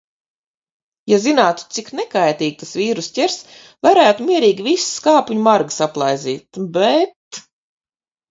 Ja 1.11 1.17
zinātu, 1.25 1.65
cik 1.75 1.89
"nekaitīgi" 1.97 2.55
tas 2.61 2.71
vīruss 2.79 3.09
ķers, 3.17 3.35
varētu 3.87 4.27
mierīgi 4.29 4.65
visas 4.69 4.95
kāpņu 5.09 5.45
margas 5.49 5.79
aplaizīt. 5.89 6.63
Bet... 6.79 7.43